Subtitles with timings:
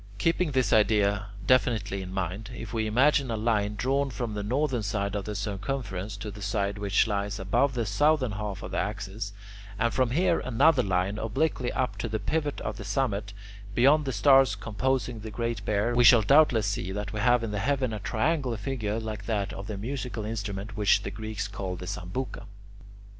[0.17, 4.81] Keeping this idea definitely in mind, if we imagine a line drawn from the northern
[4.81, 8.71] side of the circumference (N) to the side which lies above the southern half of
[8.71, 9.33] the axis (S),
[9.77, 13.31] and from here another line obliquely up to the pivot at the summit,
[13.75, 16.91] beyond the stars composing the Great Bear (the pole star P), we shall doubtless see
[16.91, 20.75] that we have in the heaven a triangular figure like that of the musical instrument
[20.75, 22.47] which the Greeks call the "sambuca."